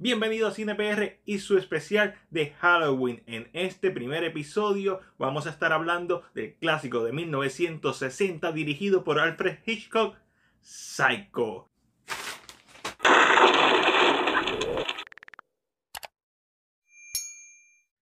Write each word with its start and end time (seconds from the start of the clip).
Bienvenido 0.00 0.46
a 0.46 0.52
CinePR 0.52 1.18
y 1.24 1.40
su 1.40 1.58
especial 1.58 2.14
de 2.30 2.50
Halloween. 2.50 3.24
En 3.26 3.50
este 3.52 3.90
primer 3.90 4.22
episodio 4.22 5.00
vamos 5.18 5.48
a 5.48 5.50
estar 5.50 5.72
hablando 5.72 6.22
del 6.36 6.54
clásico 6.54 7.02
de 7.02 7.10
1960 7.10 8.52
dirigido 8.52 9.02
por 9.02 9.18
Alfred 9.18 9.58
Hitchcock, 9.66 10.16
Psycho. 10.60 11.68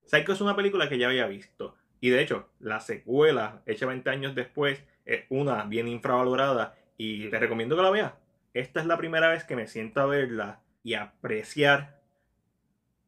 Psycho 0.04 0.32
es 0.34 0.40
una 0.42 0.54
película 0.54 0.90
que 0.90 0.98
ya 0.98 1.06
había 1.06 1.26
visto. 1.26 1.76
Y 2.02 2.10
de 2.10 2.20
hecho, 2.20 2.50
la 2.60 2.80
secuela, 2.80 3.62
hecha 3.64 3.86
20 3.86 4.10
años 4.10 4.34
después, 4.34 4.84
es 5.06 5.24
una 5.30 5.64
bien 5.64 5.88
infravalorada 5.88 6.76
y 6.98 7.30
te 7.30 7.38
recomiendo 7.38 7.74
que 7.74 7.82
la 7.82 7.90
veas. 7.90 8.12
Esta 8.52 8.80
es 8.80 8.86
la 8.86 8.98
primera 8.98 9.30
vez 9.30 9.44
que 9.44 9.56
me 9.56 9.66
siento 9.66 10.02
a 10.02 10.06
verla 10.06 10.60
y 10.87 10.95
apreciar 10.95 12.00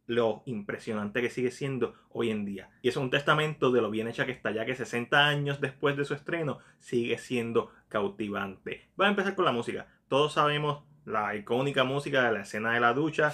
lo 0.07 0.43
impresionante 0.47 1.23
que 1.23 1.31
sigue 1.31 1.53
siendo 1.53 1.95
hoy 2.11 2.31
en 2.31 2.45
día. 2.45 2.71
Y 2.83 2.89
es 2.89 2.97
un 2.97 3.09
testamento 3.09 3.71
de 3.71 3.81
lo 3.81 3.89
bien 3.89 4.09
hecha 4.09 4.27
que 4.27 4.33
está, 4.33 4.51
ya 4.51 4.67
que 4.67 4.75
60 4.75 5.25
años 5.25 5.61
después 5.61 5.97
de 5.97 6.05
su 6.05 6.13
estreno 6.13 6.59
sigue 6.81 7.19
siendo 7.19 7.71
cautivante. 7.87 8.89
Voy 8.97 9.07
a 9.07 9.11
empezar 9.11 9.37
con 9.37 9.45
la 9.45 9.53
música. 9.53 9.87
Todos 10.09 10.33
sabemos 10.33 10.83
la 11.05 11.37
icónica 11.37 11.85
música 11.85 12.25
de 12.25 12.33
la 12.33 12.41
escena 12.41 12.73
de 12.73 12.81
la 12.81 12.95
ducha. 12.95 13.33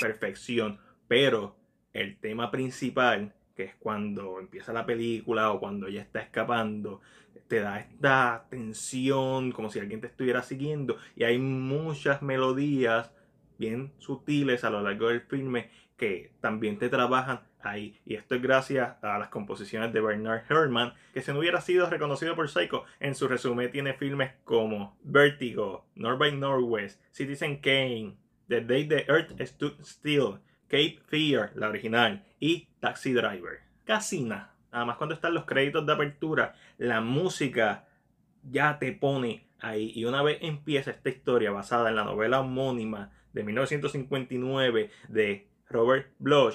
Perfección. 0.00 0.80
Pero 1.06 1.56
el 1.92 2.18
tema 2.18 2.50
principal, 2.50 3.36
que 3.60 3.66
es 3.66 3.74
cuando 3.74 4.40
empieza 4.40 4.72
la 4.72 4.86
película 4.86 5.50
o 5.50 5.60
cuando 5.60 5.86
ella 5.86 6.00
está 6.00 6.20
escapando, 6.20 7.02
te 7.46 7.60
da 7.60 7.78
esta 7.78 8.46
tensión, 8.48 9.52
como 9.52 9.68
si 9.68 9.78
alguien 9.78 10.00
te 10.00 10.06
estuviera 10.06 10.42
siguiendo, 10.42 10.96
y 11.14 11.24
hay 11.24 11.38
muchas 11.38 12.22
melodías 12.22 13.12
bien 13.58 13.92
sutiles 13.98 14.64
a 14.64 14.70
lo 14.70 14.80
largo 14.80 15.08
del 15.08 15.20
filme 15.20 15.68
que 15.98 16.32
también 16.40 16.78
te 16.78 16.88
trabajan 16.88 17.40
ahí. 17.60 18.00
Y 18.06 18.14
esto 18.14 18.34
es 18.34 18.40
gracias 18.40 18.96
a 19.02 19.18
las 19.18 19.28
composiciones 19.28 19.92
de 19.92 20.00
Bernard 20.00 20.44
Herrmann, 20.48 20.94
que 21.12 21.20
si 21.20 21.30
no 21.30 21.40
hubiera 21.40 21.60
sido 21.60 21.90
reconocido 21.90 22.34
por 22.34 22.48
Psycho, 22.48 22.84
en 22.98 23.14
su 23.14 23.28
resumen 23.28 23.70
tiene 23.70 23.92
filmes 23.92 24.32
como 24.44 24.96
Vertigo, 25.02 25.84
North 25.96 26.18
by 26.18 26.34
Northwest, 26.34 26.98
Citizen 27.10 27.58
Kane, 27.58 28.16
The 28.48 28.62
Day 28.62 28.88
the 28.88 29.04
Earth 29.06 29.38
Stood 29.42 29.82
Still, 29.82 30.38
Cape 30.70 31.00
Fear, 31.08 31.50
la 31.56 31.68
original, 31.68 32.24
y 32.38 32.68
Taxi 32.78 33.12
Driver. 33.12 33.58
Casi 33.84 34.22
nada. 34.22 34.54
Más 34.72 34.96
cuando 34.96 35.16
están 35.16 35.34
los 35.34 35.44
créditos 35.44 35.84
de 35.84 35.92
apertura, 35.92 36.54
la 36.78 37.00
música 37.00 37.88
ya 38.48 38.78
te 38.78 38.92
pone 38.92 39.48
ahí. 39.58 39.92
Y 39.94 40.04
una 40.04 40.22
vez 40.22 40.38
empieza 40.42 40.92
esta 40.92 41.10
historia 41.10 41.50
basada 41.50 41.88
en 41.88 41.96
la 41.96 42.04
novela 42.04 42.40
homónima 42.40 43.10
de 43.32 43.42
1959 43.42 44.90
de 45.08 45.48
Robert 45.68 46.12
Bloch, 46.20 46.54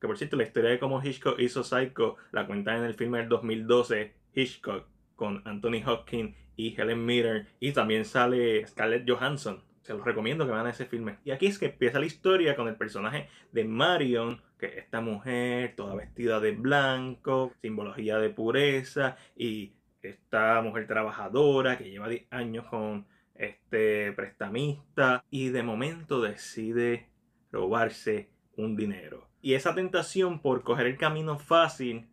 que 0.00 0.06
por 0.06 0.16
cierto 0.16 0.36
la 0.36 0.44
historia 0.44 0.70
de 0.70 0.78
cómo 0.78 1.02
Hitchcock 1.02 1.40
hizo 1.40 1.64
Psycho 1.64 2.16
la 2.30 2.46
cuentan 2.46 2.78
en 2.78 2.84
el 2.84 2.94
filme 2.94 3.18
del 3.18 3.28
2012 3.28 4.14
Hitchcock 4.34 4.86
con 5.16 5.42
Anthony 5.44 5.82
Hopkins 5.84 6.36
y 6.54 6.80
Helen 6.80 7.04
Mirren 7.04 7.48
y 7.58 7.72
también 7.72 8.04
sale 8.04 8.64
Scarlett 8.66 9.08
Johansson. 9.08 9.62
Se 9.88 9.94
los 9.94 10.04
recomiendo 10.04 10.44
que 10.44 10.52
vean 10.52 10.66
ese 10.66 10.84
filme. 10.84 11.16
Y 11.24 11.30
aquí 11.30 11.46
es 11.46 11.58
que 11.58 11.64
empieza 11.64 11.98
la 11.98 12.04
historia 12.04 12.54
con 12.54 12.68
el 12.68 12.76
personaje 12.76 13.30
de 13.52 13.64
Marion, 13.64 14.42
que 14.58 14.66
es 14.66 14.76
esta 14.76 15.00
mujer 15.00 15.76
toda 15.76 15.94
vestida 15.94 16.40
de 16.40 16.52
blanco, 16.52 17.54
simbología 17.62 18.18
de 18.18 18.28
pureza, 18.28 19.16
y 19.34 19.72
esta 20.02 20.60
mujer 20.60 20.86
trabajadora 20.86 21.78
que 21.78 21.88
lleva 21.88 22.06
10 22.06 22.26
años 22.28 22.66
con 22.66 23.06
este 23.34 24.12
prestamista 24.12 25.24
y 25.30 25.48
de 25.48 25.62
momento 25.62 26.20
decide 26.20 27.08
robarse 27.50 28.28
un 28.58 28.76
dinero. 28.76 29.30
Y 29.40 29.54
esa 29.54 29.74
tentación 29.74 30.42
por 30.42 30.64
coger 30.64 30.86
el 30.86 30.98
camino 30.98 31.38
fácil 31.38 32.10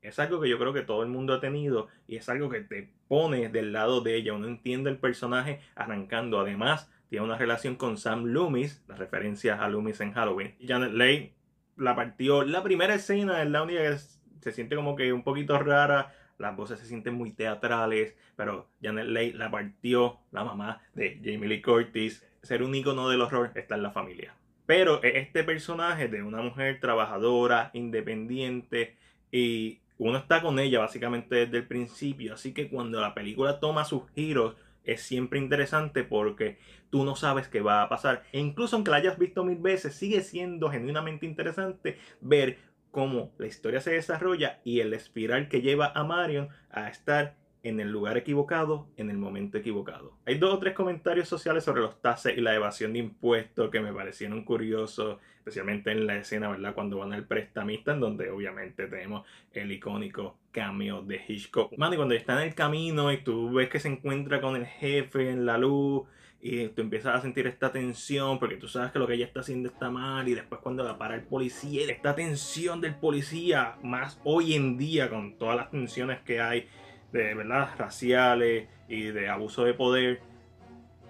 es 0.00 0.18
algo 0.18 0.40
que 0.40 0.48
yo 0.48 0.58
creo 0.58 0.72
que 0.72 0.80
todo 0.80 1.02
el 1.02 1.10
mundo 1.10 1.34
ha 1.34 1.40
tenido 1.40 1.88
y 2.08 2.16
es 2.16 2.30
algo 2.30 2.48
que 2.48 2.62
te 2.62 2.94
pone 3.08 3.50
del 3.50 3.74
lado 3.74 4.00
de 4.00 4.16
ella. 4.16 4.32
Uno 4.32 4.46
entiende 4.46 4.88
el 4.88 4.96
personaje 4.96 5.60
arrancando. 5.74 6.40
Además, 6.40 6.90
tiene 7.10 7.24
una 7.24 7.36
relación 7.36 7.74
con 7.74 7.98
Sam 7.98 8.24
Loomis, 8.24 8.82
las 8.88 8.98
referencias 8.98 9.60
a 9.60 9.68
Loomis 9.68 10.00
en 10.00 10.12
Halloween. 10.12 10.54
Janet 10.66 10.92
Leigh 10.92 11.34
la 11.76 11.94
partió. 11.94 12.44
La 12.44 12.62
primera 12.62 12.94
escena 12.94 13.42
es 13.42 13.50
la 13.50 13.62
única 13.62 13.80
que 13.80 13.98
se 14.40 14.52
siente 14.52 14.76
como 14.76 14.96
que 14.96 15.12
un 15.12 15.24
poquito 15.24 15.58
rara 15.58 16.14
las 16.40 16.56
voces 16.56 16.80
se 16.80 16.86
sienten 16.86 17.14
muy 17.14 17.32
teatrales, 17.32 18.16
pero 18.34 18.70
Janet 18.82 19.06
Leigh 19.06 19.34
la 19.34 19.50
partió, 19.50 20.20
la 20.32 20.42
mamá 20.42 20.80
de 20.94 21.20
Jamie 21.22 21.48
Lee 21.48 21.62
Curtis. 21.62 22.26
Ser 22.42 22.62
un 22.62 22.74
icono 22.74 23.10
del 23.10 23.20
horror 23.20 23.52
está 23.54 23.74
en 23.74 23.82
la 23.82 23.90
familia. 23.90 24.34
Pero 24.64 25.02
este 25.02 25.44
personaje 25.44 26.08
de 26.08 26.22
una 26.22 26.40
mujer 26.40 26.80
trabajadora, 26.80 27.70
independiente, 27.74 28.96
y 29.30 29.80
uno 29.98 30.16
está 30.16 30.40
con 30.40 30.58
ella 30.58 30.78
básicamente 30.78 31.34
desde 31.34 31.58
el 31.58 31.66
principio, 31.66 32.34
así 32.34 32.54
que 32.54 32.70
cuando 32.70 33.00
la 33.00 33.12
película 33.12 33.60
toma 33.60 33.84
sus 33.84 34.08
giros, 34.14 34.56
es 34.84 35.02
siempre 35.02 35.38
interesante 35.38 36.04
porque 36.04 36.58
tú 36.90 37.04
no 37.04 37.16
sabes 37.16 37.48
qué 37.48 37.60
va 37.60 37.82
a 37.82 37.88
pasar. 37.88 38.24
E 38.32 38.38
incluso 38.38 38.76
aunque 38.76 38.90
la 38.90 38.98
hayas 38.98 39.18
visto 39.18 39.44
mil 39.44 39.58
veces, 39.58 39.94
sigue 39.94 40.22
siendo 40.22 40.70
genuinamente 40.70 41.26
interesante 41.26 41.98
ver 42.20 42.58
cómo 42.90 43.32
la 43.38 43.46
historia 43.46 43.80
se 43.80 43.92
desarrolla 43.92 44.60
y 44.64 44.80
el 44.80 44.92
espiral 44.92 45.48
que 45.48 45.62
lleva 45.62 45.92
a 45.94 46.04
Marion 46.04 46.48
a 46.70 46.88
estar 46.88 47.36
en 47.62 47.80
el 47.80 47.90
lugar 47.90 48.16
equivocado, 48.16 48.88
en 48.96 49.10
el 49.10 49.18
momento 49.18 49.58
equivocado. 49.58 50.14
Hay 50.26 50.38
dos 50.38 50.54
o 50.54 50.58
tres 50.58 50.74
comentarios 50.74 51.28
sociales 51.28 51.64
sobre 51.64 51.82
los 51.82 52.00
taxes 52.00 52.36
y 52.36 52.40
la 52.40 52.54
evasión 52.54 52.92
de 52.92 53.00
impuestos 53.00 53.70
que 53.70 53.80
me 53.80 53.92
parecieron 53.92 54.44
curiosos, 54.44 55.18
especialmente 55.38 55.90
en 55.90 56.06
la 56.06 56.16
escena, 56.16 56.48
¿verdad? 56.48 56.74
Cuando 56.74 56.98
van 56.98 57.12
al 57.12 57.26
prestamista, 57.26 57.92
en 57.92 58.00
donde 58.00 58.30
obviamente 58.30 58.86
tenemos 58.86 59.26
el 59.52 59.72
icónico 59.72 60.38
cameo 60.52 61.02
de 61.02 61.20
Hitchcock. 61.26 61.76
Man, 61.76 61.92
y 61.92 61.96
cuando 61.96 62.14
está 62.14 62.40
en 62.40 62.48
el 62.48 62.54
camino 62.54 63.12
y 63.12 63.18
tú 63.18 63.52
ves 63.52 63.68
que 63.68 63.80
se 63.80 63.88
encuentra 63.88 64.40
con 64.40 64.56
el 64.56 64.66
jefe 64.66 65.30
en 65.30 65.44
la 65.44 65.58
luz 65.58 66.06
y 66.42 66.68
tú 66.68 66.80
empiezas 66.80 67.16
a 67.16 67.20
sentir 67.20 67.46
esta 67.46 67.70
tensión 67.70 68.38
porque 68.38 68.56
tú 68.56 68.66
sabes 68.66 68.92
que 68.92 68.98
lo 68.98 69.06
que 69.06 69.14
ella 69.14 69.26
está 69.26 69.40
haciendo 69.40 69.68
está 69.68 69.90
mal 69.90 70.26
y 70.26 70.34
después 70.34 70.60
cuando 70.62 70.82
la 70.82 70.96
para 70.96 71.14
el 71.14 71.22
policía, 71.22 71.84
esta 71.90 72.14
tensión 72.14 72.80
del 72.80 72.94
policía, 72.94 73.76
más 73.82 74.18
hoy 74.24 74.54
en 74.54 74.78
día 74.78 75.10
con 75.10 75.36
todas 75.36 75.56
las 75.56 75.70
tensiones 75.70 76.20
que 76.20 76.40
hay 76.40 76.66
de 77.12 77.34
verdad 77.34 77.70
raciales 77.78 78.68
y 78.88 79.04
de 79.04 79.28
abuso 79.28 79.64
de 79.64 79.74
poder, 79.74 80.20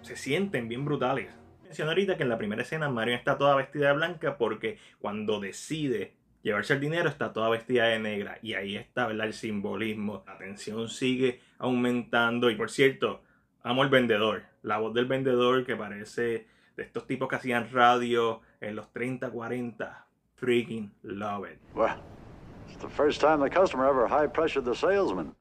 se 0.03 0.17
sienten 0.17 0.69
bien 0.69 0.85
brutales. 0.85 1.29
Mencioné 1.63 1.91
ahorita 1.91 2.17
que 2.17 2.23
en 2.25 2.29
la 2.29 2.39
primera 2.39 2.63
escena 2.63 2.89
Marion 2.89 3.19
está 3.19 3.39
toda 3.39 3.55
vestida 3.55 3.89
de 3.89 3.95
blanca 3.95 4.39
porque 4.39 4.79
cuando 4.99 5.41
decide 5.41 6.15
llevarse 6.43 6.75
el 6.75 6.81
dinero 6.81 7.09
está 7.09 7.33
toda 7.33 7.49
vestida 7.51 7.85
de 7.85 7.99
negra 7.99 8.39
y 8.43 8.55
ahí 8.55 8.77
está 8.77 9.11
el 9.11 9.33
simbolismo. 9.33 10.25
La 10.27 10.39
tensión 10.39 10.89
sigue 10.89 11.41
aumentando 11.59 12.51
y 12.51 12.57
por 12.57 12.71
cierto, 12.71 13.23
amo 13.63 13.83
el 13.83 13.91
vendedor. 13.91 14.43
La 14.63 14.79
voz 14.79 14.95
del 14.95 15.07
vendedor 15.07 15.65
que 15.65 15.77
parece 15.77 16.47
de 16.77 16.83
estos 16.83 17.07
tipos 17.07 17.29
que 17.29 17.37
hacían 17.37 17.71
radio 17.71 18.41
en 18.61 18.77
los 18.77 18.93
30, 18.93 19.31
40. 19.31 20.07
Freaking 20.37 20.91
love 21.03 21.47
it. 21.51 21.59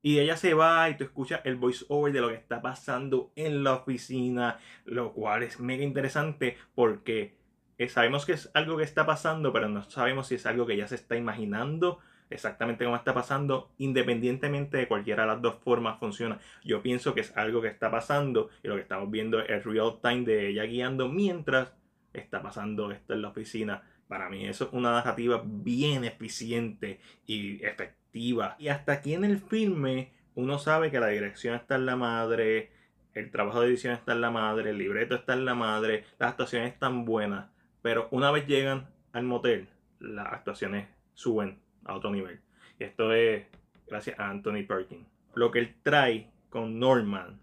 Y 0.01 0.19
ella 0.19 0.37
se 0.37 0.53
va 0.53 0.89
y 0.89 0.97
tú 0.97 1.03
escuchas 1.03 1.41
el 1.43 1.55
voice 1.55 1.85
over 1.89 2.11
de 2.13 2.21
lo 2.21 2.29
que 2.29 2.35
está 2.35 2.61
pasando 2.61 3.31
en 3.35 3.63
la 3.63 3.73
oficina, 3.73 4.57
lo 4.85 5.13
cual 5.13 5.43
es 5.43 5.59
mega 5.59 5.83
interesante 5.83 6.57
porque 6.75 7.37
eh, 7.77 7.89
sabemos 7.89 8.25
que 8.25 8.33
es 8.33 8.51
algo 8.53 8.77
que 8.77 8.83
está 8.83 9.05
pasando, 9.05 9.53
pero 9.53 9.69
no 9.69 9.83
sabemos 9.89 10.27
si 10.27 10.35
es 10.35 10.45
algo 10.45 10.65
que 10.65 10.77
ya 10.77 10.87
se 10.87 10.95
está 10.95 11.15
imaginando 11.15 11.99
exactamente 12.29 12.85
cómo 12.85 12.95
está 12.95 13.13
pasando, 13.13 13.71
independientemente 13.77 14.77
de 14.77 14.87
cualquiera 14.87 15.23
de 15.23 15.29
las 15.29 15.41
dos 15.41 15.55
formas 15.63 15.99
funciona. 15.99 16.39
Yo 16.63 16.81
pienso 16.81 17.13
que 17.13 17.21
es 17.21 17.35
algo 17.35 17.61
que 17.61 17.67
está 17.67 17.89
pasando 17.89 18.49
y 18.63 18.67
lo 18.67 18.75
que 18.75 18.81
estamos 18.81 19.09
viendo 19.09 19.39
es 19.39 19.63
real 19.63 19.99
time 20.01 20.25
de 20.25 20.49
ella 20.49 20.63
guiando 20.63 21.09
mientras 21.09 21.73
está 22.13 22.41
pasando 22.41 22.91
esto 22.91 23.13
en 23.13 23.21
la 23.21 23.29
oficina. 23.29 23.83
Para 24.09 24.27
mí 24.27 24.47
eso 24.47 24.65
es 24.65 24.73
una 24.73 24.91
narrativa 24.91 25.39
bien 25.45 26.03
eficiente 26.03 26.99
y 27.27 27.63
efectiva. 27.63 28.55
Y 28.57 28.69
hasta 28.69 28.93
aquí 28.93 29.13
en 29.13 29.23
el 29.23 29.37
filme 29.37 30.11
uno 30.33 30.57
sabe 30.57 30.89
que 30.89 30.99
la 30.99 31.09
dirección 31.09 31.53
está 31.53 31.75
en 31.75 31.85
la 31.85 31.95
madre, 31.95 32.71
el 33.13 33.29
trabajo 33.29 33.61
de 33.61 33.67
edición 33.67 33.93
está 33.93 34.13
en 34.13 34.21
la 34.21 34.31
madre, 34.31 34.71
el 34.71 34.79
libreto 34.79 35.13
está 35.13 35.33
en 35.33 35.45
la 35.45 35.53
madre, 35.53 36.05
las 36.17 36.31
actuaciones 36.31 36.73
están 36.73 37.05
buenas. 37.05 37.51
Pero 37.83 38.07
una 38.09 38.31
vez 38.31 38.47
llegan 38.47 38.89
al 39.13 39.25
motel, 39.25 39.69
las 39.99 40.33
actuaciones 40.33 40.87
suben 41.13 41.59
a 41.85 41.93
otro 41.93 42.09
nivel. 42.09 42.39
Y 42.79 42.85
esto 42.85 43.13
es 43.13 43.45
gracias 43.85 44.19
a 44.19 44.27
Anthony 44.27 44.65
Perkins. 44.67 45.05
Lo 45.35 45.51
que 45.51 45.59
él 45.59 45.75
trae 45.83 46.31
con 46.49 46.79
Norman 46.79 47.39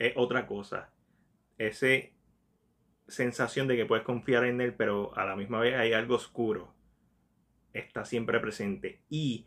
es 0.00 0.12
otra 0.16 0.44
cosa. 0.44 0.90
Ese 1.56 2.14
sensación 3.08 3.68
de 3.68 3.76
que 3.76 3.86
puedes 3.86 4.04
confiar 4.04 4.44
en 4.44 4.60
él, 4.60 4.74
pero 4.74 5.16
a 5.16 5.24
la 5.24 5.36
misma 5.36 5.60
vez 5.60 5.74
hay 5.74 5.92
algo 5.92 6.16
oscuro. 6.16 6.74
Está 7.72 8.04
siempre 8.04 8.40
presente. 8.40 9.02
Y 9.08 9.46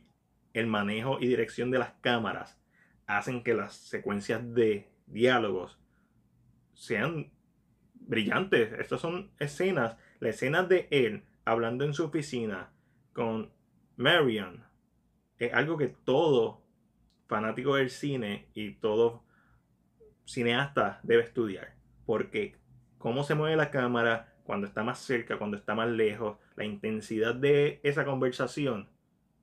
el 0.54 0.68
manejo 0.68 1.19
y 1.19 1.28
dirección 1.28 1.72
de 1.72 1.80
las 1.80 1.94
cámaras 2.02 2.60
hacen 3.07 3.44
que 3.44 3.54
las 3.54 3.75
secuencias 3.75 4.54
de 4.54 4.90
diálogos 5.07 5.80
sean 6.74 7.31
brillantes. 7.94 8.74
Estas 8.74 9.02
son 9.02 9.31
escenas, 9.40 9.98
la 10.19 10.30
escena 10.30 10.63
de 10.63 10.88
él 10.92 11.25
hablando 11.44 11.86
en 11.86 11.94
su 11.94 12.06
oficina 12.06 12.72
con 13.13 13.52
Marion. 13.96 14.63
Es 15.38 15.54
algo 15.54 15.78
que 15.78 15.88
todo 15.88 16.63
fanático 17.28 17.75
del 17.75 17.90
cine 17.90 18.48
y 18.54 18.74
todo 18.74 19.24
cineasta 20.25 21.00
debe 21.04 21.24
estudiar. 21.24 21.75
Porque 22.06 22.56
cómo 23.06 23.24
se 23.24 23.36
mueve 23.36 23.56
la 23.56 23.69
cámara 23.69 24.34
cuando 24.46 24.66
está 24.66 24.81
más 24.81 24.98
cerca, 24.98 25.38
cuando 25.38 25.57
está 25.57 25.75
más 25.75 25.88
lejos, 25.88 26.40
la 26.56 26.66
intensidad 26.66 27.36
de 27.36 27.80
esa 27.84 28.04
conversación 28.04 28.90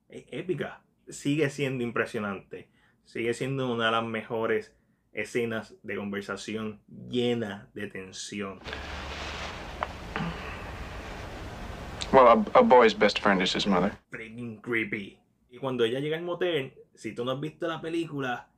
es 0.09 0.25
épica. 0.33 0.83
Sigue 1.09 1.49
siendo 1.49 1.85
impresionante. 1.85 2.69
Sigue 3.05 3.33
siendo 3.35 3.73
una 3.73 3.85
de 3.85 3.93
las 3.93 4.05
mejores 4.05 4.75
escenas 5.13 5.77
de 5.85 5.95
conversación 5.95 6.81
llena 7.09 7.71
de 7.73 7.87
tensión. 7.87 8.59
Well, 12.13 12.27
a, 12.27 12.59
a 12.59 12.63
boy's 12.63 12.99
best 12.99 13.21
friend 13.21 13.41
is 13.43 13.55
his 13.55 13.69
mother. 13.69 13.93
Freaking 14.11 14.61
creepy. 14.61 15.21
Y 15.51 15.59
cuando 15.59 15.85
ella 15.85 16.01
llega 16.01 16.17
al 16.17 16.25
motel, 16.25 16.75
si 16.95 17.15
tú 17.15 17.25
no 17.25 17.31
has 17.31 17.41
visto 17.41 17.69
la 17.69 17.81
película, 17.81 18.49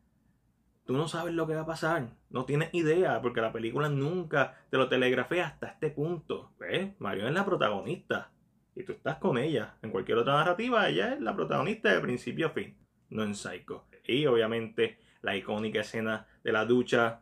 tú 0.84 0.92
no 0.94 1.08
sabes 1.08 1.34
lo 1.34 1.46
que 1.46 1.54
va 1.54 1.62
a 1.62 1.66
pasar. 1.66 2.10
No 2.30 2.44
tienes 2.44 2.72
idea, 2.72 3.20
porque 3.20 3.40
la 3.40 3.52
película 3.52 3.88
nunca 3.88 4.54
te 4.70 4.76
lo 4.76 4.88
telegrafea 4.88 5.46
hasta 5.46 5.68
este 5.68 5.90
punto. 5.90 6.52
¿Ves? 6.58 6.92
Mario 6.98 7.26
es 7.26 7.34
la 7.34 7.44
protagonista. 7.44 8.30
Y 8.74 8.82
tú 8.82 8.92
estás 8.92 9.16
con 9.16 9.38
ella. 9.38 9.76
En 9.82 9.90
cualquier 9.90 10.18
otra 10.18 10.34
narrativa, 10.34 10.88
ella 10.88 11.14
es 11.14 11.20
la 11.20 11.34
protagonista 11.34 11.92
de 11.92 12.00
principio 12.00 12.48
a 12.48 12.50
fin. 12.50 12.76
No 13.10 13.22
en 13.22 13.34
Psycho. 13.34 13.86
Y 14.06 14.26
obviamente 14.26 14.98
la 15.22 15.36
icónica 15.36 15.80
escena 15.80 16.26
de 16.42 16.52
la 16.52 16.64
ducha. 16.64 17.20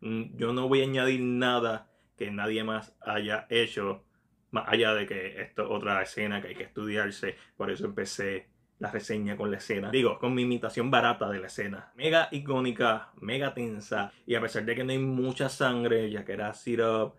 Mm, 0.00 0.36
yo 0.36 0.52
no 0.52 0.68
voy 0.68 0.82
a 0.82 0.84
añadir 0.84 1.20
nada 1.20 1.90
que 2.16 2.30
nadie 2.30 2.64
más 2.64 2.96
haya 3.00 3.46
hecho. 3.48 4.04
Más 4.50 4.64
allá 4.66 4.94
de 4.94 5.06
que 5.06 5.40
esto 5.42 5.62
es 5.62 5.68
otra 5.70 6.02
escena 6.02 6.42
que 6.42 6.48
hay 6.48 6.54
que 6.54 6.64
estudiarse. 6.64 7.36
Por 7.56 7.70
eso 7.70 7.86
empecé 7.86 8.48
la 8.78 8.90
reseña 8.90 9.36
con 9.36 9.50
la 9.50 9.58
escena. 9.58 9.90
Digo, 9.90 10.18
con 10.18 10.34
mi 10.34 10.42
imitación 10.42 10.90
barata 10.90 11.28
de 11.28 11.40
la 11.40 11.48
escena. 11.48 11.92
Mega 11.96 12.28
icónica, 12.30 13.10
mega 13.20 13.54
tensa. 13.54 14.12
Y 14.26 14.34
a 14.34 14.40
pesar 14.40 14.64
de 14.64 14.74
que 14.74 14.84
no 14.84 14.92
hay 14.92 14.98
mucha 14.98 15.48
sangre, 15.48 16.10
ya 16.10 16.24
que 16.24 16.32
era 16.32 16.54
syrup, 16.54 17.14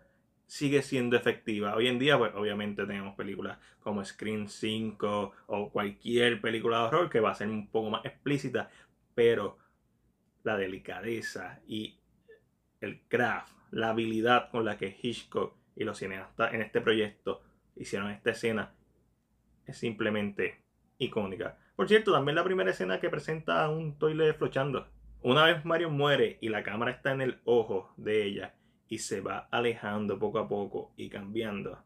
sigue 0.48 0.82
siendo 0.82 1.18
efectiva. 1.18 1.76
Hoy 1.76 1.88
en 1.88 2.00
día, 2.00 2.18
pues 2.18 2.34
obviamente 2.34 2.86
tenemos 2.86 3.16
películas 3.16 3.58
como 3.82 4.04
Screen 4.04 4.48
5 4.48 5.32
o 5.48 5.70
cualquier 5.72 6.42
película 6.42 6.80
de 6.80 6.84
horror 6.86 7.10
que 7.10 7.20
va 7.20 7.32
a 7.32 7.36
ser 7.36 7.50
un 7.50 7.70
poco 7.70 7.90
más 7.90 8.06
explícita. 8.06 8.70
Pero 9.14 9.58
la 10.44 10.56
delicadeza 10.56 11.60
y 11.68 12.00
el 12.80 13.02
craft, 13.08 13.54
la 13.72 13.90
habilidad 13.90 14.50
con 14.50 14.64
la 14.64 14.78
que 14.78 14.98
Hitchcock 15.02 15.56
y 15.76 15.84
los 15.84 15.98
cineastas 15.98 16.54
en 16.54 16.62
este 16.62 16.82
proyecto 16.82 17.42
hicieron 17.76 18.12
esta 18.12 18.32
escena 18.32 18.74
es 19.66 19.78
simplemente 19.78 20.69
icónica. 21.00 21.58
Por 21.76 21.88
cierto, 21.88 22.12
también 22.12 22.36
la 22.36 22.44
primera 22.44 22.70
escena 22.70 23.00
que 23.00 23.10
presenta 23.10 23.64
a 23.64 23.70
un 23.70 23.98
toilet 23.98 24.38
flochando. 24.38 24.88
Una 25.22 25.46
vez 25.46 25.66
Mario 25.66 25.90
muere 25.90 26.38
y 26.42 26.50
la 26.50 26.64
cámara 26.64 26.92
está 26.92 27.12
en 27.12 27.22
el 27.22 27.42
ojo 27.46 27.94
de 27.98 28.24
ella 28.26 28.56
y 28.88 29.00
se 29.00 29.22
va 29.22 29.48
alejando 29.52 30.20
poco 30.20 30.40
a 30.40 30.48
poco 30.48 30.94
y 30.96 31.10
cambiando. 31.10 31.84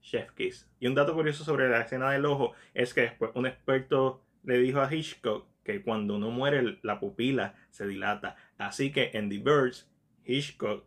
Chef 0.00 0.30
Kiss. 0.32 0.70
Y 0.78 0.86
un 0.86 0.94
dato 0.94 1.14
curioso 1.14 1.44
sobre 1.44 1.68
la 1.68 1.80
escena 1.80 2.10
del 2.10 2.24
ojo 2.24 2.52
es 2.74 2.94
que 2.94 3.02
después 3.02 3.32
un 3.34 3.46
experto 3.46 4.22
le 4.42 4.58
dijo 4.58 4.80
a 4.80 4.92
Hitchcock 4.92 5.46
que 5.62 5.82
cuando 5.82 6.16
uno 6.16 6.30
muere 6.30 6.78
la 6.82 6.98
pupila 7.00 7.54
se 7.70 7.86
dilata. 7.86 8.36
Así 8.58 8.92
que 8.92 9.10
en 9.14 9.28
The 9.28 9.38
Birds, 9.38 9.90
Hitchcock 10.24 10.84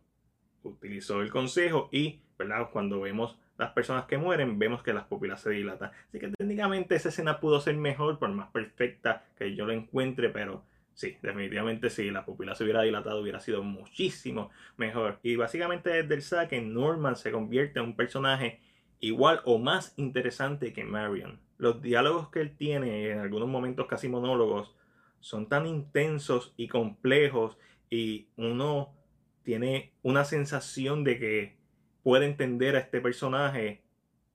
utilizó 0.62 1.20
el 1.20 1.30
consejo 1.30 1.88
y, 1.92 2.22
¿verdad? 2.38 2.70
Cuando 2.72 3.00
vemos 3.00 3.38
las 3.58 3.70
personas 3.72 4.06
que 4.06 4.18
mueren, 4.18 4.58
vemos 4.58 4.82
que 4.82 4.92
las 4.92 5.04
pupilas 5.04 5.40
se 5.40 5.50
dilatan. 5.50 5.90
Así 6.08 6.18
que 6.18 6.28
técnicamente 6.28 6.94
esa 6.94 7.08
escena 7.08 7.40
pudo 7.40 7.60
ser 7.60 7.76
mejor, 7.76 8.18
por 8.18 8.30
más 8.30 8.50
perfecta 8.50 9.24
que 9.38 9.54
yo 9.54 9.64
lo 9.66 9.72
encuentre, 9.72 10.30
pero 10.30 10.64
sí, 10.94 11.16
definitivamente 11.22 11.90
si 11.90 12.10
la 12.10 12.24
pupila 12.24 12.54
se 12.54 12.64
hubiera 12.64 12.82
dilatado 12.82 13.20
hubiera 13.20 13.40
sido 13.40 13.62
muchísimo 13.62 14.50
mejor. 14.76 15.20
Y 15.22 15.36
básicamente 15.36 15.90
desde 15.90 16.14
el 16.14 16.22
saque, 16.22 16.60
Norman 16.60 17.16
se 17.16 17.30
convierte 17.30 17.78
en 17.78 17.86
un 17.86 17.96
personaje 17.96 18.60
igual 19.00 19.40
o 19.44 19.58
más 19.58 19.94
interesante 19.96 20.72
que 20.72 20.84
Marion. 20.84 21.40
Los 21.58 21.80
diálogos 21.82 22.30
que 22.30 22.40
él 22.40 22.56
tiene, 22.56 23.10
en 23.10 23.18
algunos 23.18 23.48
momentos 23.48 23.86
casi 23.86 24.08
monólogos, 24.08 24.74
son 25.20 25.48
tan 25.48 25.66
intensos 25.66 26.52
y 26.56 26.68
complejos 26.68 27.56
y 27.88 28.28
uno 28.36 28.92
tiene 29.42 29.92
una 30.02 30.24
sensación 30.24 31.04
de 31.04 31.18
que 31.18 31.56
puede 32.04 32.26
entender 32.26 32.76
a 32.76 32.80
este 32.80 33.00
personaje 33.00 33.82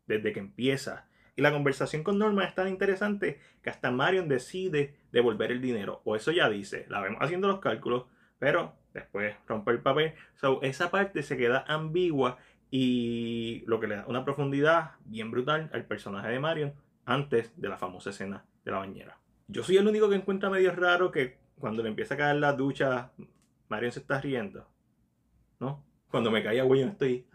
desde 0.07 0.33
que 0.33 0.41
empieza. 0.41 1.07
Y 1.37 1.41
la 1.41 1.53
conversación 1.53 2.03
con 2.03 2.19
Norma 2.19 2.43
es 2.43 2.53
tan 2.53 2.67
interesante 2.67 3.39
que 3.61 3.69
hasta 3.69 3.91
Marion 3.91 4.27
decide 4.27 4.97
devolver 5.13 5.53
el 5.53 5.61
dinero. 5.61 6.01
O 6.03 6.17
eso 6.17 6.31
ya 6.33 6.49
dice, 6.49 6.85
la 6.89 6.99
vemos 6.99 7.21
haciendo 7.21 7.47
los 7.47 7.59
cálculos, 7.59 8.07
pero 8.39 8.75
después 8.93 9.35
rompe 9.47 9.71
el 9.71 9.79
papel. 9.79 10.15
So, 10.35 10.61
esa 10.63 10.91
parte 10.91 11.23
se 11.23 11.37
queda 11.37 11.63
ambigua 11.67 12.39
y 12.71 13.63
lo 13.67 13.79
que 13.79 13.87
le 13.87 13.95
da 13.97 14.05
una 14.07 14.25
profundidad 14.25 14.91
bien 15.05 15.31
brutal 15.31 15.69
al 15.71 15.85
personaje 15.85 16.27
de 16.27 16.39
Marion 16.39 16.73
antes 17.05 17.53
de 17.55 17.69
la 17.69 17.77
famosa 17.77 18.09
escena 18.09 18.45
de 18.65 18.71
la 18.71 18.79
bañera. 18.79 19.17
Yo 19.47 19.63
soy 19.63 19.77
el 19.77 19.87
único 19.87 20.09
que 20.09 20.15
encuentra 20.15 20.49
medio 20.49 20.75
raro 20.75 21.11
que 21.11 21.37
cuando 21.57 21.83
le 21.83 21.89
empieza 21.89 22.15
a 22.15 22.17
caer 22.17 22.37
la 22.37 22.53
ducha, 22.53 23.11
Marion 23.69 23.91
se 23.91 23.99
está 23.99 24.19
riendo. 24.19 24.67
¿No? 25.59 25.83
Cuando 26.09 26.31
me 26.31 26.43
caía 26.43 26.63
güey, 26.63 26.81
estoy 26.81 27.25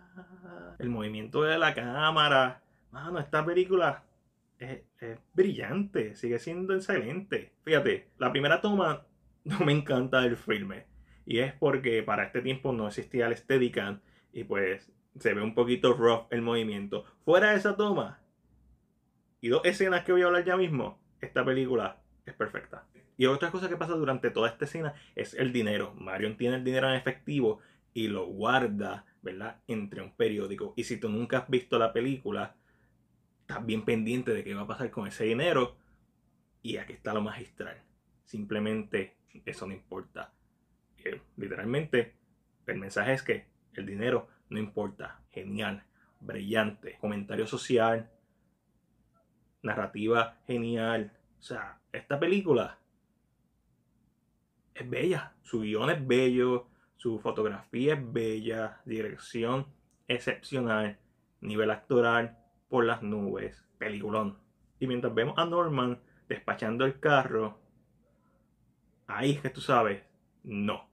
el 0.78 0.88
movimiento 0.88 1.43
de 1.43 1.58
la 1.58 1.75
cámara. 1.75 2.62
Mano, 2.90 3.19
esta 3.19 3.44
película 3.44 4.05
es, 4.58 4.82
brillante, 5.34 6.14
sigue 6.14 6.38
siendo 6.38 6.75
excelente. 6.75 7.52
Fíjate, 7.64 8.08
la 8.19 8.32
primera 8.32 8.61
toma 8.61 9.06
no 9.44 9.61
me 9.61 9.72
encanta 9.72 10.20
del 10.20 10.37
filme. 10.37 10.87
Y 11.26 11.38
es 11.38 11.52
porque 11.55 12.02
para 12.02 12.25
este 12.25 12.43
tiempo 12.43 12.72
no 12.72 12.87
existía 12.87 13.26
el 13.26 13.37
Steadicam 13.37 14.00
y 14.32 14.44
pues 14.44 14.93
se 15.19 15.32
ve 15.32 15.43
un 15.43 15.55
poquito 15.55 15.94
rough 15.94 16.26
el 16.31 16.43
movimiento. 16.43 17.05
Fuera 17.25 17.50
de 17.50 17.56
esa 17.56 17.76
toma 17.76 18.20
y 19.40 19.49
dos 19.49 19.62
escenas 19.64 20.05
que 20.05 20.12
voy 20.12 20.22
a 20.22 20.26
hablar 20.26 20.44
ya 20.44 20.56
mismo, 20.56 20.99
esta 21.20 21.44
película 21.44 21.99
es 22.26 22.34
perfecta. 22.34 22.87
Y 23.16 23.26
otra 23.26 23.50
cosa 23.50 23.69
que 23.69 23.76
pasa 23.76 23.93
durante 23.93 24.31
toda 24.31 24.49
esta 24.49 24.64
escena 24.64 24.94
es 25.14 25.34
el 25.34 25.52
dinero. 25.52 25.94
Marion 25.99 26.37
tiene 26.37 26.56
el 26.56 26.64
dinero 26.64 26.88
en 26.88 26.96
efectivo 26.96 27.61
y 27.94 28.08
lo 28.08 28.26
guarda 28.26 29.06
¿verdad? 29.25 29.62
Entre 29.67 30.02
un 30.02 30.14
periódico. 30.14 30.75
Y 30.76 30.85
si 30.85 30.99
tú 30.99 31.08
nunca 31.08 31.38
has 31.38 31.49
visto 31.49 31.78
la 31.78 31.92
película, 31.92 32.54
estás 33.40 33.64
bien 33.64 33.85
pendiente 33.85 34.35
de 34.35 34.45
qué 34.45 34.54
va 34.54 34.62
a 34.62 34.66
pasar 34.66 34.90
con 34.90 35.09
ese 35.09 35.25
dinero. 35.25 35.76
Y 36.62 36.76
aquí 36.76 36.92
está 36.92 37.14
lo 37.14 37.23
magistral. 37.23 37.83
Simplemente 38.25 39.16
eso 39.47 39.66
no 39.66 39.73
importa. 39.73 40.33
Eh, 40.99 41.23
literalmente, 41.37 42.14
el 42.66 42.78
mensaje 42.78 43.14
es 43.14 43.23
que 43.23 43.47
el 43.73 43.87
dinero 43.87 44.28
no 44.50 44.59
importa. 44.59 45.23
Genial, 45.30 45.85
brillante, 46.21 46.99
comentario 47.00 47.47
social, 47.47 48.11
narrativa 49.62 50.38
genial. 50.47 51.16
O 51.38 51.42
sea, 51.42 51.80
esta 51.92 52.21
película 52.21 52.78
es 54.75 54.88
bella. 54.88 55.33
Su 55.42 55.62
guion 55.62 55.88
es 55.88 56.07
bello 56.07 56.68
su 56.96 57.18
fotografía 57.18 57.94
es 57.94 58.12
bella, 58.12 58.80
dirección 58.84 59.66
excepcional, 60.08 60.98
nivel 61.40 61.70
actoral 61.70 62.38
por 62.68 62.84
las 62.84 63.02
nubes, 63.02 63.64
peliculón. 63.78 64.38
Y 64.80 64.86
mientras 64.86 65.14
vemos 65.14 65.38
a 65.38 65.44
Norman 65.44 66.00
despachando 66.28 66.84
el 66.84 67.00
carro, 67.00 67.60
ahí 69.06 69.32
es 69.32 69.40
que 69.40 69.50
tú 69.50 69.60
sabes, 69.60 70.02
no, 70.42 70.88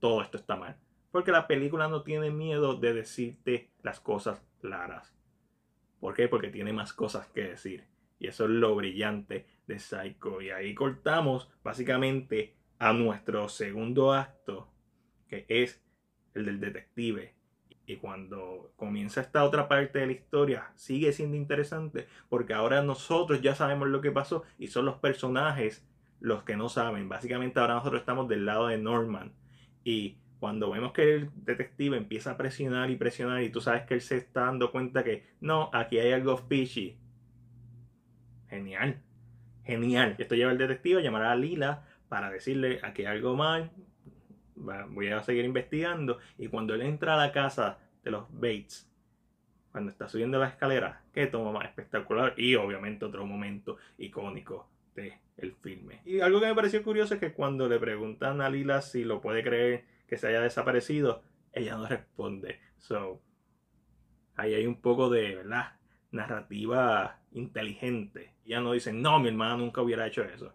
todo 0.00 0.22
esto 0.22 0.36
está 0.36 0.56
mal. 0.56 0.76
Porque 1.10 1.32
la 1.32 1.46
película 1.46 1.88
no 1.88 2.02
tiene 2.02 2.30
miedo 2.30 2.74
de 2.74 2.92
decirte 2.92 3.70
las 3.82 4.00
cosas 4.00 4.42
claras. 4.60 5.14
¿Por 6.00 6.14
qué? 6.14 6.28
Porque 6.28 6.48
tiene 6.48 6.72
más 6.72 6.92
cosas 6.92 7.26
que 7.28 7.42
decir. 7.42 7.86
Y 8.18 8.26
eso 8.26 8.44
es 8.44 8.50
lo 8.50 8.74
brillante 8.74 9.46
de 9.66 9.78
Psycho. 9.78 10.40
Y 10.40 10.50
ahí 10.50 10.74
cortamos 10.74 11.50
básicamente 11.62 12.56
a 12.78 12.92
nuestro 12.92 13.48
segundo 13.48 14.12
acto 14.12 14.68
que 15.28 15.46
es 15.48 15.82
el 16.34 16.46
del 16.46 16.60
detective. 16.60 17.34
Y 17.86 17.96
cuando 17.96 18.72
comienza 18.76 19.20
esta 19.20 19.44
otra 19.44 19.66
parte 19.66 20.00
de 20.00 20.06
la 20.06 20.12
historia, 20.12 20.72
sigue 20.74 21.12
siendo 21.12 21.36
interesante 21.36 22.06
porque 22.28 22.52
ahora 22.52 22.82
nosotros 22.82 23.40
ya 23.40 23.54
sabemos 23.54 23.88
lo 23.88 24.02
que 24.02 24.10
pasó 24.10 24.44
y 24.58 24.66
son 24.66 24.84
los 24.84 24.96
personajes 24.96 25.88
los 26.20 26.42
que 26.42 26.56
no 26.56 26.68
saben. 26.68 27.08
Básicamente 27.08 27.60
ahora 27.60 27.74
nosotros 27.74 28.00
estamos 28.00 28.28
del 28.28 28.44
lado 28.44 28.66
de 28.66 28.76
Norman. 28.76 29.32
Y 29.84 30.18
cuando 30.38 30.70
vemos 30.70 30.92
que 30.92 31.14
el 31.14 31.30
detective 31.34 31.96
empieza 31.96 32.32
a 32.32 32.36
presionar 32.36 32.90
y 32.90 32.96
presionar 32.96 33.42
y 33.42 33.50
tú 33.50 33.60
sabes 33.60 33.82
que 33.84 33.94
él 33.94 34.00
se 34.00 34.18
está 34.18 34.42
dando 34.42 34.70
cuenta 34.70 35.02
que 35.02 35.26
no, 35.40 35.70
aquí 35.72 35.98
hay 35.98 36.12
algo 36.12 36.36
fishy. 36.36 36.98
Genial. 38.48 39.02
Genial. 39.64 40.14
Esto 40.18 40.34
lleva 40.34 40.50
al 40.50 40.58
detective 40.58 41.00
a 41.00 41.02
llamar 41.02 41.22
a 41.22 41.36
Lila 41.36 41.86
para 42.08 42.30
decirle 42.30 42.80
aquí 42.82 43.02
hay 43.02 43.16
algo 43.16 43.36
mal, 43.36 43.70
voy 44.88 45.08
a 45.08 45.22
seguir 45.22 45.44
investigando. 45.44 46.18
Y 46.36 46.48
cuando 46.48 46.74
él 46.74 46.82
entra 46.82 47.14
a 47.14 47.26
la 47.26 47.32
casa 47.32 47.78
de 48.02 48.10
los 48.10 48.26
Bates, 48.32 48.90
cuando 49.72 49.90
está 49.90 50.08
subiendo 50.08 50.38
la 50.38 50.48
escalera, 50.48 51.02
qué 51.12 51.26
toma 51.26 51.52
más 51.52 51.66
espectacular 51.66 52.34
y 52.36 52.54
obviamente 52.54 53.04
otro 53.04 53.26
momento 53.26 53.76
icónico 53.98 54.68
de 54.94 55.18
el 55.36 55.54
filme. 55.54 56.00
Y 56.04 56.20
algo 56.20 56.40
que 56.40 56.46
me 56.46 56.54
pareció 56.54 56.82
curioso 56.82 57.14
es 57.14 57.20
que 57.20 57.32
cuando 57.32 57.68
le 57.68 57.78
preguntan 57.78 58.40
a 58.40 58.50
Lila 58.50 58.82
si 58.82 59.04
lo 59.04 59.20
puede 59.20 59.42
creer 59.42 59.84
que 60.08 60.16
se 60.16 60.26
haya 60.26 60.40
desaparecido, 60.40 61.22
ella 61.52 61.76
no 61.76 61.86
responde. 61.86 62.58
So, 62.78 63.20
ahí 64.36 64.54
hay 64.54 64.66
un 64.66 64.80
poco 64.80 65.10
de, 65.10 65.36
¿verdad? 65.36 65.74
Narrativa 66.10 67.20
inteligente. 67.32 68.34
Ya 68.44 68.60
no 68.60 68.72
dicen, 68.72 69.02
no, 69.02 69.18
mi 69.20 69.28
hermana 69.28 69.56
nunca 69.56 69.82
hubiera 69.82 70.06
hecho 70.06 70.24
eso. 70.24 70.54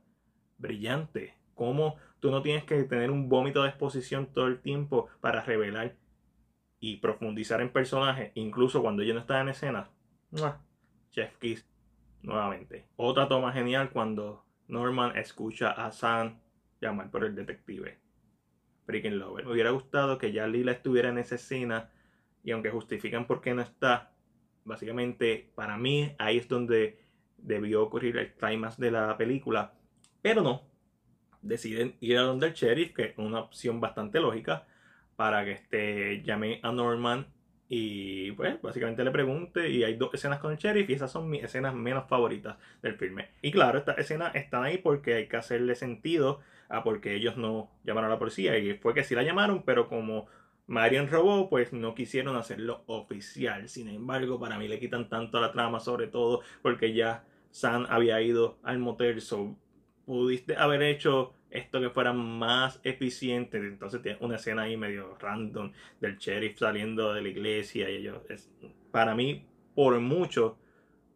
Brillante. 0.57 1.35
¿Cómo 1.53 1.97
tú 2.23 2.31
no 2.31 2.41
tienes 2.41 2.63
que 2.63 2.81
tener 2.85 3.11
un 3.11 3.27
vómito 3.27 3.63
de 3.63 3.67
exposición 3.67 4.27
todo 4.27 4.47
el 4.47 4.61
tiempo 4.61 5.09
para 5.19 5.41
revelar 5.41 5.97
y 6.79 6.95
profundizar 6.95 7.59
en 7.59 7.69
personajes, 7.69 8.31
incluso 8.35 8.81
cuando 8.81 9.03
ella 9.03 9.13
no 9.13 9.19
está 9.19 9.41
en 9.41 9.49
escena? 9.49 9.89
Chef 11.11 11.35
Kiss, 11.37 11.67
nuevamente. 12.21 12.87
Otra 12.95 13.27
toma 13.27 13.51
genial 13.51 13.89
cuando 13.89 14.45
Norman 14.69 15.17
escucha 15.17 15.71
a 15.71 15.91
Sam 15.91 16.39
llamar 16.79 17.11
por 17.11 17.25
el 17.25 17.35
detective. 17.35 17.99
Freaking 18.85 19.19
Lover. 19.19 19.45
Me 19.45 19.51
hubiera 19.51 19.71
gustado 19.71 20.17
que 20.17 20.31
ya 20.31 20.47
Lila 20.47 20.71
estuviera 20.71 21.09
en 21.09 21.17
esa 21.17 21.35
escena 21.35 21.91
y 22.41 22.51
aunque 22.51 22.71
justifican 22.71 23.27
por 23.27 23.41
qué 23.41 23.53
no 23.53 23.63
está, 23.63 24.13
básicamente 24.63 25.51
para 25.55 25.77
mí 25.77 26.15
ahí 26.19 26.37
es 26.37 26.47
donde 26.47 27.03
debió 27.35 27.83
ocurrir 27.83 28.15
el 28.15 28.33
climax 28.35 28.77
de 28.77 28.91
la 28.91 29.17
película, 29.17 29.73
pero 30.21 30.41
no. 30.41 30.72
Deciden 31.43 31.95
ir 31.99 32.17
a 32.17 32.21
donde 32.21 32.47
el 32.47 32.53
sheriff, 32.53 32.93
que 32.93 33.03
es 33.03 33.17
una 33.17 33.41
opción 33.41 33.79
bastante 33.79 34.19
lógica, 34.19 34.65
para 35.15 35.45
que 35.45 35.51
este, 35.51 36.23
llame 36.23 36.59
a 36.63 36.71
Norman 36.71 37.27
y 37.69 38.31
pues 38.33 38.61
básicamente 38.61 39.03
le 39.03 39.11
pregunte 39.11 39.69
y 39.69 39.83
hay 39.83 39.95
dos 39.95 40.13
escenas 40.13 40.39
con 40.39 40.51
el 40.51 40.57
sheriff 40.57 40.89
y 40.89 40.93
esas 40.93 41.11
son 41.11 41.29
mis 41.29 41.43
escenas 41.43 41.73
menos 41.73 42.07
favoritas 42.07 42.57
del 42.81 42.95
filme. 42.95 43.29
Y 43.41 43.51
claro, 43.51 43.79
estas 43.79 43.97
escenas 43.97 44.35
están 44.35 44.63
ahí 44.63 44.77
porque 44.77 45.15
hay 45.15 45.27
que 45.27 45.37
hacerle 45.37 45.75
sentido 45.75 46.39
a 46.69 46.83
porque 46.83 47.15
ellos 47.15 47.37
no 47.37 47.71
llamaron 47.83 48.09
a 48.09 48.13
la 48.13 48.19
policía 48.19 48.57
y 48.57 48.73
fue 48.75 48.93
que 48.93 49.03
sí 49.03 49.15
la 49.15 49.23
llamaron, 49.23 49.63
pero 49.63 49.87
como 49.87 50.27
Marian 50.67 51.09
robó, 51.09 51.49
pues 51.49 51.73
no 51.73 51.95
quisieron 51.95 52.35
hacerlo 52.35 52.83
oficial. 52.87 53.67
Sin 53.69 53.89
embargo, 53.89 54.39
para 54.39 54.57
mí 54.57 54.67
le 54.67 54.79
quitan 54.79 55.09
tanto 55.09 55.37
a 55.37 55.41
la 55.41 55.51
trama, 55.51 55.79
sobre 55.79 56.07
todo 56.07 56.41
porque 56.61 56.93
ya 56.93 57.25
Sam 57.51 57.85
había 57.89 58.21
ido 58.21 58.57
al 58.63 58.79
motel, 58.79 59.21
so 59.21 59.55
pudiste 60.05 60.55
haber 60.55 60.81
hecho 60.83 61.33
esto 61.49 61.79
que 61.79 61.89
fuera 61.89 62.13
más 62.13 62.79
eficiente. 62.83 63.57
Entonces 63.57 64.01
tienes 64.01 64.21
una 64.21 64.35
escena 64.37 64.63
ahí 64.63 64.77
medio 64.77 65.17
random 65.19 65.71
del 65.99 66.17
sheriff 66.17 66.57
saliendo 66.59 67.13
de 67.13 67.21
la 67.21 67.29
iglesia 67.29 67.89
y 67.89 67.97
ellos. 67.97 68.21
es- 68.29 68.51
para 68.91 69.15
mí, 69.15 69.45
por 69.75 69.99
mucho, 69.99 70.57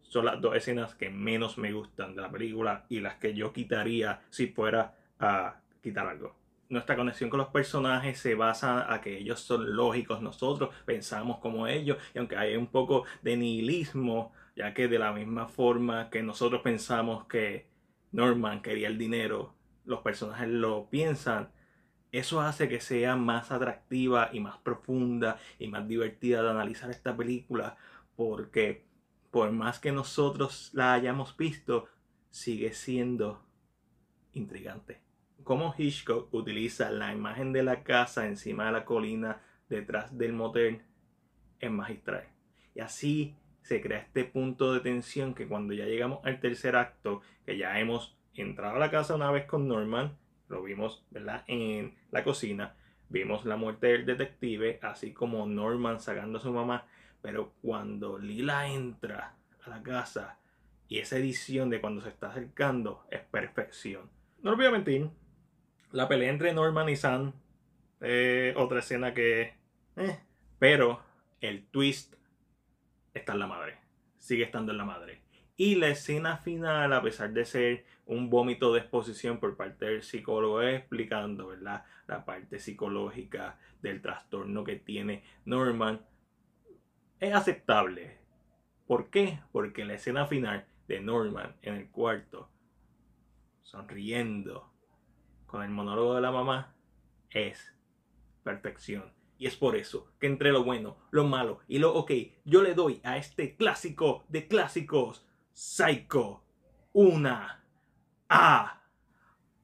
son 0.01 0.25
las 0.25 0.39
dos 0.41 0.55
escenas 0.55 0.95
que 0.95 1.09
menos 1.09 1.57
me 1.57 1.71
gustan 1.71 2.15
de 2.15 2.21
la 2.21 2.31
película 2.31 2.85
y 2.89 2.99
las 3.01 3.15
que 3.15 3.33
yo 3.33 3.51
quitaría 3.53 4.21
si 4.29 4.47
fuera 4.47 4.95
a 5.19 5.59
quitar 5.81 6.07
algo. 6.07 6.35
Nuestra 6.69 6.95
conexión 6.95 7.29
con 7.29 7.39
los 7.39 7.49
personajes 7.49 8.19
se 8.19 8.35
basa 8.35 8.91
a 8.93 8.99
que 9.01 9.17
ellos 9.17 9.39
son 9.39 9.75
lógicos, 9.75 10.21
nosotros 10.21 10.73
pensamos 10.85 11.39
como 11.39 11.67
ellos, 11.67 11.97
y 12.13 12.19
aunque 12.19 12.35
hay 12.35 12.55
un 12.57 12.67
poco 12.67 13.05
de 13.21 13.37
nihilismo, 13.37 14.33
ya 14.55 14.73
que 14.73 14.87
de 14.87 14.99
la 14.99 15.13
misma 15.13 15.47
forma 15.47 16.09
que 16.09 16.21
nosotros 16.23 16.61
pensamos 16.61 17.25
que 17.25 17.66
Norman 18.11 18.61
quería 18.61 18.87
el 18.87 18.97
dinero, 18.97 19.55
los 19.85 20.01
personajes 20.01 20.47
lo 20.47 20.89
piensan, 20.89 21.51
eso 22.11 22.41
hace 22.41 22.69
que 22.69 22.79
sea 22.79 23.15
más 23.15 23.51
atractiva 23.51 24.29
y 24.31 24.39
más 24.39 24.57
profunda 24.57 25.39
y 25.59 25.67
más 25.67 25.87
divertida 25.87 26.41
de 26.41 26.49
analizar 26.49 26.89
esta 26.89 27.15
película, 27.15 27.77
porque 28.15 28.85
por 29.31 29.51
más 29.51 29.79
que 29.79 29.91
nosotros 29.91 30.71
la 30.73 30.93
hayamos 30.93 31.35
visto, 31.35 31.87
sigue 32.29 32.73
siendo 32.73 33.45
intrigante. 34.33 35.01
Cómo 35.43 35.73
Hitchcock 35.77 36.33
utiliza 36.33 36.89
la 36.91 37.13
imagen 37.13 37.53
de 37.53 37.63
la 37.63 37.83
casa 37.83 38.27
encima 38.27 38.65
de 38.65 38.71
la 38.71 38.85
colina 38.85 39.41
detrás 39.69 40.17
del 40.17 40.33
motel 40.33 40.81
es 41.59 41.71
magistral. 41.71 42.27
Y 42.75 42.79
así 42.79 43.35
se 43.67 43.81
crea 43.81 43.99
este 43.99 44.23
punto 44.23 44.73
de 44.73 44.79
tensión 44.79 45.33
que 45.33 45.45
cuando 45.45 45.73
ya 45.73 45.83
llegamos 45.83 46.19
al 46.23 46.39
tercer 46.39 46.77
acto, 46.77 47.21
que 47.45 47.57
ya 47.57 47.77
hemos 47.79 48.17
entrado 48.33 48.77
a 48.77 48.79
la 48.79 48.89
casa 48.89 49.15
una 49.15 49.29
vez 49.29 49.45
con 49.45 49.67
Norman, 49.67 50.17
lo 50.47 50.63
vimos 50.63 51.05
¿verdad? 51.11 51.43
en 51.47 51.93
la 52.11 52.23
cocina, 52.23 52.77
vimos 53.09 53.43
la 53.43 53.57
muerte 53.57 53.87
del 53.87 54.05
detective, 54.05 54.79
así 54.81 55.11
como 55.11 55.45
Norman 55.45 55.99
sacando 55.99 56.37
a 56.37 56.41
su 56.41 56.53
mamá, 56.53 56.85
pero 57.21 57.51
cuando 57.61 58.17
Lila 58.17 58.69
entra 58.69 59.35
a 59.65 59.69
la 59.69 59.83
casa 59.83 60.39
y 60.87 60.99
esa 60.99 61.17
edición 61.17 61.69
de 61.69 61.81
cuando 61.81 62.01
se 62.01 62.07
está 62.07 62.29
acercando 62.29 63.05
es 63.11 63.19
perfección. 63.19 64.09
No 64.41 64.51
lo 64.51 64.57
voy 64.57 64.67
a 64.67 64.71
mentir, 64.71 65.09
la 65.91 66.07
pelea 66.07 66.29
entre 66.29 66.53
Norman 66.53 66.87
y 66.87 66.95
Sam, 66.95 67.33
eh, 67.99 68.53
otra 68.55 68.79
escena 68.79 69.13
que... 69.13 69.55
eh, 69.97 70.19
pero 70.57 71.01
el 71.41 71.67
twist 71.67 72.16
está 73.17 73.33
en 73.33 73.39
la 73.39 73.47
madre. 73.47 73.77
Sigue 74.17 74.43
estando 74.43 74.71
en 74.71 74.77
la 74.77 74.85
madre. 74.85 75.21
Y 75.55 75.75
la 75.75 75.89
escena 75.89 76.37
final, 76.37 76.93
a 76.93 77.01
pesar 77.01 77.31
de 77.33 77.45
ser 77.45 77.85
un 78.05 78.29
vómito 78.29 78.73
de 78.73 78.79
exposición 78.79 79.39
por 79.39 79.57
parte 79.57 79.85
del 79.85 80.03
psicólogo, 80.03 80.61
explicando 80.61 81.47
¿verdad? 81.47 81.83
la 82.07 82.25
parte 82.25 82.59
psicológica 82.59 83.57
del 83.81 84.01
trastorno 84.01 84.63
que 84.63 84.75
tiene 84.75 85.23
Norman, 85.45 86.05
es 87.19 87.33
aceptable. 87.33 88.19
¿Por 88.85 89.09
qué? 89.09 89.39
Porque 89.51 89.83
la 89.83 89.95
escena 89.95 90.27
final 90.27 90.65
de 90.87 91.01
Norman 91.01 91.55
en 91.61 91.75
el 91.75 91.89
cuarto, 91.89 92.49
sonriendo, 93.63 94.71
con 95.47 95.63
el 95.63 95.69
monólogo 95.69 96.15
de 96.15 96.21
la 96.21 96.31
mamá, 96.31 96.75
es 97.29 97.73
perfección. 98.43 99.16
Y 99.37 99.47
es 99.47 99.55
por 99.55 99.75
eso 99.75 100.07
que 100.19 100.27
entre 100.27 100.51
lo 100.51 100.63
bueno, 100.63 100.97
lo 101.11 101.25
malo 101.25 101.59
y 101.67 101.79
lo 101.79 101.93
ok, 101.93 102.11
yo 102.45 102.61
le 102.63 102.73
doy 102.73 102.99
a 103.03 103.17
este 103.17 103.55
clásico 103.55 104.25
de 104.29 104.47
clásicos, 104.47 105.25
Psycho, 105.53 106.43
una 106.93 107.63
A. 108.29 108.81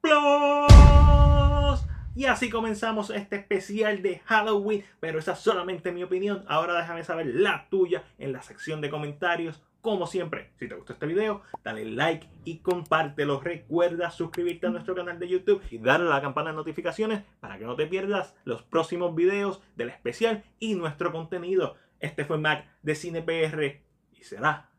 ¡Plus! 0.01 1.81
Y 2.15 2.25
así 2.25 2.49
comenzamos 2.49 3.09
este 3.09 3.37
especial 3.37 4.03
de 4.03 4.19
Halloween, 4.25 4.85
pero 4.99 5.17
esa 5.17 5.31
es 5.31 5.39
solamente 5.39 5.91
mi 5.91 6.03
opinión. 6.03 6.45
Ahora 6.47 6.77
déjame 6.77 7.03
saber 7.03 7.25
la 7.25 7.67
tuya 7.69 8.03
en 8.19 8.33
la 8.33 8.43
sección 8.43 8.81
de 8.81 8.91
comentarios. 8.91 9.63
Como 9.83 10.07
siempre, 10.07 10.49
si 10.57 10.69
te 10.69 10.75
gustó 10.75 10.93
este 10.93 11.07
video, 11.07 11.41
dale 11.61 11.83
like 11.83 12.29
y 12.45 12.59
compártelo. 12.59 13.41
Recuerda 13.41 14.11
suscribirte 14.11 14.67
a 14.67 14.69
nuestro 14.69 14.95
canal 14.95 15.19
de 15.19 15.27
YouTube 15.27 15.61
y 15.69 15.77
darle 15.77 16.07
a 16.07 16.15
la 16.15 16.21
campana 16.21 16.51
de 16.51 16.55
notificaciones 16.55 17.23
para 17.41 17.57
que 17.57 17.65
no 17.65 17.75
te 17.75 17.85
pierdas 17.85 18.33
los 18.45 18.63
próximos 18.63 19.13
videos 19.13 19.61
del 19.75 19.89
especial 19.89 20.45
y 20.57 20.75
nuestro 20.75 21.11
contenido. 21.11 21.75
Este 21.99 22.23
fue 22.23 22.37
Mac 22.37 22.65
de 22.81 22.95
Cine 22.95 23.23
PR 23.23 23.81
y 24.13 24.23
será. 24.23 24.69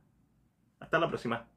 Hasta 0.81 0.99
la 0.99 1.09
próxima. 1.09 1.49